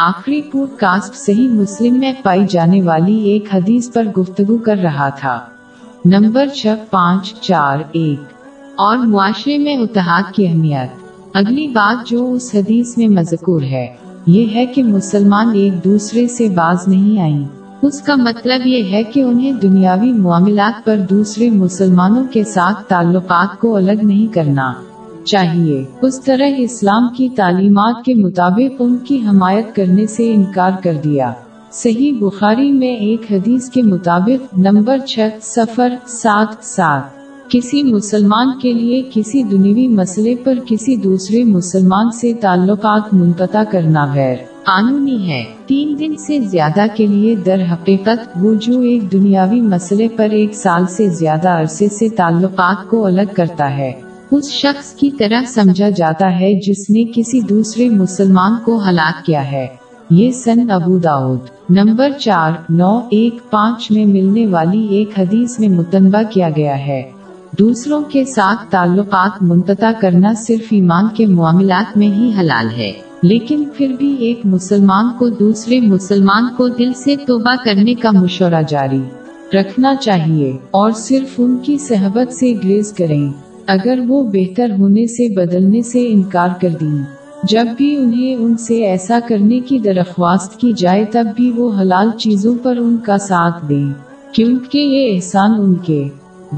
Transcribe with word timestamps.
آخری 0.00 0.42
pod 0.42 0.68
cost 0.76 1.14
صحیح 1.14 1.48
مسلم 1.48 1.98
میں 1.98 2.12
پائی 2.22 2.46
جانے 2.50 2.82
والی 2.82 3.20
ایک 3.20 3.54
حدیث 3.54 3.92
پر 3.92 4.04
گفتگو 4.04 4.56
کر 4.56 4.76
رہا 4.76 5.08
تھا۔ 5.08 5.40
نمبر 6.04 6.46
چھ 6.46 6.66
پانچ 6.90 7.34
چار 7.40 7.78
ایک۔ 7.92 8.22
اور 8.76 8.96
معاشرے 8.96 9.58
میں 9.58 9.76
اتحاد 9.76 10.22
کی 10.34 10.46
اہمیت۔ 10.46 10.88
اگلی 11.34 11.68
بات 11.68 12.08
جو 12.08 12.32
اس 12.32 12.54
حدیث 12.54 12.98
میں 12.98 13.08
مذکور 13.08 13.62
ہے، 13.62 13.86
یہ 14.26 14.46
ہے 14.54 14.66
کہ 14.66 14.82
مسلمان 14.82 15.50
ایک 15.54 15.84
دوسرے 15.84 16.28
سے 16.28 16.48
باز 16.48 16.88
نہیں 16.88 17.20
آئیں۔ 17.20 17.44
اس 17.82 18.02
کا 18.02 18.14
مطلب 18.14 18.66
یہ 18.66 18.92
ہے 18.92 19.04
کہ 19.04 19.20
انہیں 19.20 19.52
دنیاوی 19.52 20.12
معاملات 20.12 20.84
پر 20.84 20.96
دوسرے 21.10 21.50
مسلمانوں 21.50 22.24
کے 22.30 22.44
ساتھ 22.44 22.82
تعلقات 22.88 23.60
کو 23.60 23.76
الگ 23.76 24.00
نہیں 24.02 24.34
کرنا۔ 24.34 24.72
چاہیے۔ 25.28 25.84
اس 26.02 26.20
طرح 26.20 26.48
اسلام 26.58 27.08
کی 27.16 27.28
تعلیمات 27.28 28.04
کے 28.04 28.14
مطابق 28.14 28.76
ان 28.78 28.96
کی 28.96 29.20
حمایت 29.26 29.76
کرنے 29.76 30.06
سے 30.06 30.34
انکار 30.34 30.70
کر 30.82 30.94
دیا۔ 31.04 31.32
صحیح 31.72 32.12
بخاری 32.18 32.72
میں 32.72 32.96
ایک 32.96 33.32
حدیث 33.32 33.70
کے 33.70 33.82
مطابق 33.82 34.58
نمبر 34.58 34.98
چھ 34.98 35.28
سفر 35.42 35.94
سات 36.06 36.64
سات۔ 36.64 37.02
کسی 37.50 37.82
مسلمان 37.82 38.58
کے 38.62 38.72
لیے 38.72 39.02
کسی 39.14 39.42
دنیوی 39.42 39.88
مسئلے 39.88 40.34
پر 40.44 40.54
کسی 40.66 40.96
دوسرے 40.96 41.44
مسلمان 41.44 42.10
سے 42.10 42.32
تعلقات 42.32 43.14
منقطع 43.14 43.62
کرنا 43.70 44.14
غیر 44.14 44.36
قانونی 44.62 45.30
ہے۔ 45.30 45.44
تین 45.66 45.96
دن 45.98 46.16
سے 46.16 46.40
زیادہ 46.40 46.86
کے 46.96 47.06
لیے 47.06 47.34
در 47.34 47.60
حقیقت 47.72 48.38
وہ 48.40 48.54
جو 48.54 48.80
ایک 48.80 49.12
دنیاوی 49.12 49.60
مسئلے 49.60 50.08
پر 50.08 50.30
ایک 50.30 50.54
سال 50.54 50.86
سے 50.86 51.08
زیادہ 51.08 51.48
عرصے 51.48 51.88
سے 51.88 52.08
تعلقات 52.08 52.90
کو 52.90 53.06
الگ 53.06 53.34
کرتا 53.36 53.76
ہے۔ 53.78 53.92
اس 54.30 54.50
شخص 54.50 54.92
کی 54.92 55.10
طرح 55.10 55.42
سمجھا 55.46 55.90
جاتا 55.90 56.40
ہے 56.40 56.54
جس 56.54 56.90
نے 56.90 57.04
کسی 57.14 57.40
دوسرے 57.40 57.88
مسلمان 57.88 58.52
کو 58.64 58.80
ہلاک 58.88 59.26
کیا 59.26 59.52
ہے۔ 59.52 59.66
یہ 60.10 60.30
سن 60.30 60.70
ابو 60.70 60.98
داود 60.98 61.38
نمبر 61.70 62.10
چار، 62.10 62.52
نو، 62.68 63.00
ایک، 63.10 63.50
پانچ 63.50 63.90
میں 63.90 64.04
ملنے 64.04 64.46
والی 64.46 64.86
ایک 64.86 65.10
حدیث 65.18 65.58
میں 65.58 65.68
متنبہ 65.68 66.22
کیا 66.30 66.48
گیا 66.56 66.78
ہے۔ 66.78 67.10
دوسروں 67.58 68.02
کے 68.02 68.24
ساتھ 68.24 68.70
تعلقات 68.70 69.42
منقطع 69.42 69.90
کرنا 70.00 70.32
صرف 70.34 70.66
ایمان 70.70 71.04
کے 71.14 71.26
معاملات 71.26 71.96
میں 71.96 72.08
ہی 72.08 72.32
حلال 72.40 72.68
ہے۔ 72.76 72.92
لیکن 73.22 73.64
پھر 73.76 73.94
بھی 73.98 74.14
ایک 74.14 74.40
مسلمان 74.44 75.06
کو 75.18 75.28
دوسرے 75.28 75.80
مسلمان 75.80 76.44
کو 76.56 76.68
دل 76.68 76.92
سے 76.92 77.16
توبہ 77.26 77.54
کرنے 77.64 77.94
کا 77.94 78.10
مشورہ 78.10 78.62
جاری۔ 78.68 79.02
رکھنا 79.52 79.94
چاہیے 79.96 80.56
اور 80.70 80.90
صرف 80.90 81.34
ان 81.38 81.56
کی 81.56 81.78
صحبت 81.78 82.32
سے 82.32 82.52
گریز 82.64 82.92
کریں۔ 82.92 83.47
اگر 83.68 83.98
وہ 84.08 84.22
بہتر 84.22 84.70
ہونے 84.78 85.06
سے 85.06 85.34
بدلنے 85.34 85.82
سے 85.82 86.08
انکار 86.08 86.48
کر 86.60 86.68
دیں۔ 86.80 87.04
جب 87.44 87.66
بھی 87.76 87.96
انہیں 87.96 88.36
ان 88.36 88.56
سے 88.56 88.84
ایسا 88.84 89.18
کرنے 89.28 89.60
کی 89.60 89.78
درخواست 89.78 90.60
کی 90.60 90.72
جائے 90.72 91.04
تب 91.04 91.26
بھی 91.36 91.50
وہ 91.56 91.70
حلال 91.80 92.10
چیزوں 92.18 92.54
پر 92.62 92.76
ان 92.76 92.96
کا 92.96 93.18
ساتھ 93.18 93.68
دیں۔ 93.68 93.92
کیونکہ 94.32 94.78
یہ 94.78 95.14
احسان 95.14 95.50
ان 95.60 95.74
کے 95.74 96.04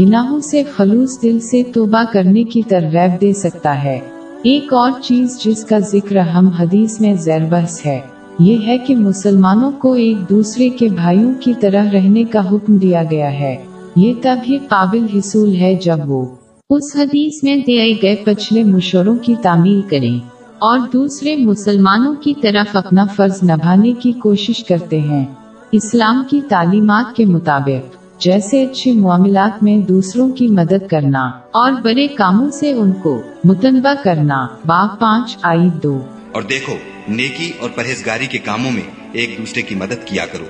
گناہوں 0.00 0.40
سے 0.40 0.62
خلوص 0.76 1.22
دل 1.22 1.40
سے 1.40 1.62
توبہ 1.74 2.02
کرنے 2.12 2.44
کی 2.44 2.62
ترغیب 2.68 3.20
دے 3.20 3.32
سکتا 3.32 3.84
ہے۔ 3.84 4.00
ایک 4.42 4.72
اور 4.72 4.90
چیز 5.02 5.40
جس 5.44 5.64
کا 5.64 5.78
ذکر 5.78 6.16
ہم 6.16 6.48
حدیث 6.48 7.00
میں 7.00 7.14
زیر 7.14 7.40
بحث 7.50 7.86
ہے، 7.86 8.00
یہ 8.38 8.56
ہے 8.66 8.78
کہ 8.78 8.96
مسلمانوں 8.96 9.70
کو 9.78 9.92
ایک 9.92 10.30
دوسرے 10.30 10.68
کے 10.68 10.88
بھائیوں 10.88 11.32
کی 11.40 11.52
طرح 11.60 11.84
رہنے 11.92 12.24
کا 12.24 12.50
حکم 12.50 12.76
دیا 12.76 13.02
گیا 13.10 13.32
ہے۔ 13.32 13.56
یہ 13.96 14.12
تب 14.22 14.36
ہی 14.48 14.58
قابل 14.58 15.06
حصول 15.14 15.56
ہے 15.56 15.74
جب 15.74 15.98
وہ 16.06 16.26
اس 16.70 16.96
حدیث 16.96 17.42
میں 17.42 17.56
دیے 17.56 17.94
گئے 18.02 18.16
پچھلے 18.24 18.64
مشوروں 18.64 19.16
کی 19.16 19.34
تعمیل 19.42 19.82
کریں 19.82 20.28
اور 20.58 20.78
دوسرے 20.92 21.36
مسلمانوں 21.36 22.14
کی 22.14 22.34
طرف 22.42 22.76
اپنا 22.76 23.06
فرض 23.16 23.42
نبھانے 23.42 23.92
کی 23.92 24.12
کوشش 24.12 24.64
کرتے 24.64 25.00
ہیں۔ 25.00 25.24
اسلام 25.72 26.22
کی 26.30 26.40
تعلیمات 26.48 27.16
کے 27.16 27.24
مطابق، 27.24 27.96
جیسے 28.20 28.64
اچھے 28.64 28.92
معاملات 28.92 29.62
میں 29.62 29.78
دوسروں 29.78 30.32
کی 30.32 30.48
مدد 30.48 30.88
کرنا 30.90 31.30
اور 31.50 31.72
بڑے 31.72 32.06
کاموں 32.06 32.50
سے 32.50 32.72
ان 32.72 32.92
کو 32.92 33.22
متنبہ 33.44 33.94
کرنا۔ 34.04 34.46
باغ 34.66 34.88
پانچ 35.00 35.36
آئی 35.42 35.68
دو۔ 35.82 36.00
اور 36.32 36.42
دیکھو، 36.42 36.74
نیکی 37.08 37.52
اور 37.60 37.70
پرہیزگاری 37.74 38.26
کے 38.26 38.38
کاموں 38.38 38.70
میں 38.70 38.82
ایک 39.12 39.34
دوسرے 39.38 39.62
کی 39.62 39.74
مدد 39.74 40.04
کیا 40.04 40.26
کرو 40.26 40.46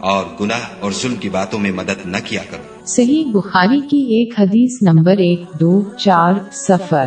اور 0.00 0.24
گناہ 0.40 0.60
اور 0.80 0.92
ظلم 0.92 1.14
کی 1.14 1.28
باتوں 1.28 1.58
میں 1.58 1.72
مدد 1.72 2.06
نہ 2.06 2.16
کیا 2.24 2.42
کرو۔ 2.50 2.75
صحیح 2.86 3.24
بخاری 3.32 3.80
کی 3.80 3.98
ایک 3.98 4.40
حدیث 4.40 4.82
نمبر 4.82 5.16
ایک 5.18 5.44
دو 5.60 5.82
چار 5.96 6.32
سفر 6.52 7.04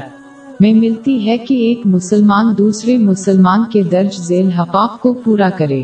میں 0.60 0.74
ملتی 0.74 1.28
ہے 1.28 1.38
کہ 1.38 1.54
ایک 1.54 1.82
مسلمان 1.86 2.58
دوسرے 2.58 2.98
مسلمان 2.98 3.64
کے 3.72 3.84
درج 3.84 4.22
ذیل 4.22 4.50
حقاق 4.50 5.02
کو 5.02 5.14
پورا 5.14 5.50
کرے۔ 5.50 5.84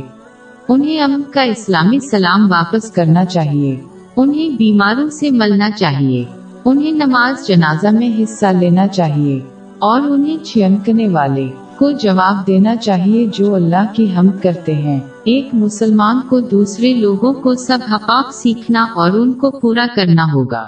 انہیں 0.70 1.02
امن 1.02 1.22
کا 1.32 1.42
اسلامی 1.42 2.00
سلام 2.00 2.52
واپس 2.52 2.92
کرنا 2.92 3.26
چاہیے۔ 3.26 3.82
انہیں 4.18 4.58
بیماروں 4.58 5.10
سے 5.10 5.32
ملنا 5.32 5.72
چاہیے۔ 5.72 6.24
انہیں 6.66 6.92
نماز 6.92 7.48
جنازہ 7.48 7.88
میں 7.88 8.24
حصہ 8.24 8.46
لینا 8.46 8.88
چاہیے۔ 8.88 9.40
اور 9.80 10.02
انہیں 10.02 10.46
چھینکنے 10.46 11.10
والے 11.10 11.48
کو 11.78 11.92
جواب 11.92 12.48
دینا 12.48 12.76
چاہیے 12.76 13.28
جو 13.34 13.56
اللہ 13.56 13.94
کی 13.94 14.16
ہم 14.16 14.28
کرتے 14.44 14.74
ہیں۔ 14.74 15.00
ایک 15.26 15.50
مسلمان 15.54 16.22
کو 16.30 16.40
دوسرے 16.40 16.94
لوگوں 16.94 17.34
کو 17.34 17.56
سب 17.56 17.78
حقاق 17.92 18.34
سیکھنا 18.34 18.84
اور 18.84 19.12
ان 19.12 19.34
کو 19.34 19.52
پورا 19.52 19.86
کرنا 19.96 20.24
ہوگا۔ 20.34 20.68